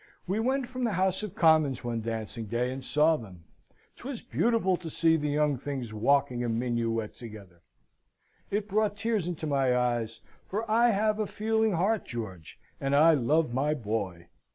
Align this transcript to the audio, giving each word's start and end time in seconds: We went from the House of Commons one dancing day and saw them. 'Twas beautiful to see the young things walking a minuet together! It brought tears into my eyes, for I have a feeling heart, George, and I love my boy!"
We 0.25 0.39
went 0.39 0.67
from 0.67 0.83
the 0.83 0.93
House 0.93 1.21
of 1.21 1.35
Commons 1.35 1.83
one 1.83 2.01
dancing 2.01 2.47
day 2.47 2.71
and 2.73 2.83
saw 2.83 3.17
them. 3.17 3.43
'Twas 3.97 4.23
beautiful 4.23 4.75
to 4.77 4.89
see 4.89 5.15
the 5.15 5.29
young 5.29 5.57
things 5.57 5.93
walking 5.93 6.43
a 6.43 6.49
minuet 6.49 7.13
together! 7.13 7.61
It 8.49 8.67
brought 8.67 8.97
tears 8.97 9.27
into 9.27 9.45
my 9.45 9.77
eyes, 9.77 10.19
for 10.47 10.65
I 10.67 10.89
have 10.89 11.19
a 11.19 11.27
feeling 11.27 11.73
heart, 11.73 12.05
George, 12.07 12.57
and 12.79 12.95
I 12.95 13.13
love 13.13 13.53
my 13.53 13.75
boy!" 13.75 14.25